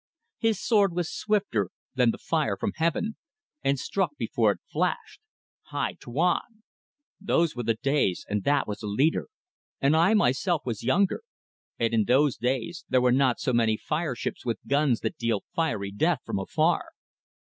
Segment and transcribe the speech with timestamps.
[0.39, 3.17] His sword was swifter than the fire from Heaven,
[3.63, 5.21] and struck before it flashed.
[5.67, 5.93] Hai!
[5.99, 6.63] Tuan!
[7.19, 9.27] Those were the days and that was a leader,
[9.79, 11.21] and I myself was younger;
[11.77, 15.91] and in those days there were not so many fireships with guns that deal fiery
[15.91, 16.83] death from afar.